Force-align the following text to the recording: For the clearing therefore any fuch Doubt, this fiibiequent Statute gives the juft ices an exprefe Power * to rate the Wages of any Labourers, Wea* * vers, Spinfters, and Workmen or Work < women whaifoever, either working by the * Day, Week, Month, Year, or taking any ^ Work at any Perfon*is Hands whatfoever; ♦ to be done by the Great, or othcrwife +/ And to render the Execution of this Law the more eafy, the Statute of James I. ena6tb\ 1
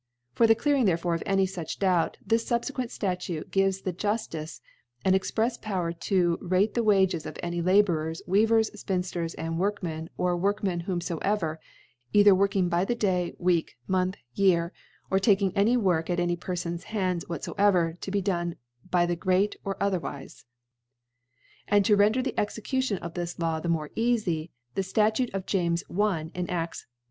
For 0.33 0.47
the 0.47 0.55
clearing 0.55 0.85
therefore 0.85 1.19
any 1.27 1.45
fuch 1.45 1.77
Doubt, 1.77 2.17
this 2.25 2.49
fiibiequent 2.49 2.89
Statute 2.89 3.51
gives 3.51 3.81
the 3.81 3.93
juft 3.93 4.33
ices 4.33 4.59
an 5.05 5.13
exprefe 5.13 5.61
Power 5.61 5.91
* 5.91 5.99
to 6.09 6.39
rate 6.41 6.73
the 6.73 6.81
Wages 6.83 7.27
of 7.27 7.37
any 7.43 7.61
Labourers, 7.61 8.23
Wea* 8.25 8.45
* 8.45 8.47
vers, 8.47 8.71
Spinfters, 8.71 9.35
and 9.37 9.59
Workmen 9.59 10.09
or 10.17 10.35
Work 10.35 10.63
< 10.63 10.63
women 10.63 10.85
whaifoever, 10.87 11.57
either 12.13 12.33
working 12.33 12.67
by 12.67 12.83
the 12.83 12.95
* 12.95 12.95
Day, 13.07 13.35
Week, 13.37 13.75
Month, 13.85 14.17
Year, 14.33 14.73
or 15.11 15.19
taking 15.19 15.55
any 15.55 15.77
^ 15.77 15.79
Work 15.79 16.09
at 16.09 16.19
any 16.19 16.35
Perfon*is 16.35 16.85
Hands 16.85 17.23
whatfoever; 17.25 17.93
♦ 17.97 17.99
to 17.99 18.09
be 18.09 18.21
done 18.23 18.55
by 18.89 19.05
the 19.05 19.15
Great, 19.15 19.55
or 19.63 19.75
othcrwife 19.75 20.45
+/ 21.05 21.67
And 21.67 21.85
to 21.85 21.95
render 21.95 22.23
the 22.23 22.33
Execution 22.39 22.97
of 23.03 23.13
this 23.13 23.37
Law 23.37 23.59
the 23.59 23.69
more 23.69 23.89
eafy, 23.89 24.49
the 24.73 24.81
Statute 24.81 25.31
of 25.35 25.45
James 25.45 25.83
I. 25.91 26.31
ena6tb\ 26.33 26.85
1 26.87 26.87